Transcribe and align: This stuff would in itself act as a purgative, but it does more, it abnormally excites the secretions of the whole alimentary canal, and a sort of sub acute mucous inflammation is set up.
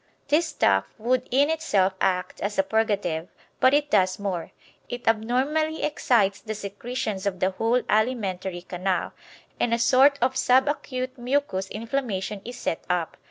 This 0.29 0.47
stuff 0.47 0.87
would 0.97 1.27
in 1.29 1.51
itself 1.51 1.93
act 2.01 2.41
as 2.41 2.57
a 2.57 2.63
purgative, 2.63 3.27
but 3.59 3.71
it 3.71 3.91
does 3.91 4.17
more, 4.17 4.49
it 4.89 5.07
abnormally 5.07 5.83
excites 5.83 6.41
the 6.41 6.55
secretions 6.55 7.27
of 7.27 7.39
the 7.39 7.51
whole 7.51 7.83
alimentary 7.87 8.63
canal, 8.63 9.13
and 9.59 9.75
a 9.75 9.77
sort 9.77 10.17
of 10.19 10.35
sub 10.35 10.67
acute 10.67 11.19
mucous 11.19 11.69
inflammation 11.69 12.41
is 12.43 12.57
set 12.57 12.83
up. 12.89 13.15